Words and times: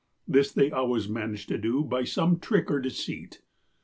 This 0.27 0.51
they 0.51 0.71
always 0.71 1.07
managed 1.07 1.47
to 1.49 1.59
do 1.59 1.83
by 1.83 2.05
some 2.05 2.39
trick 2.39 2.71
or 2.71 2.79
deceit. 2.79 3.43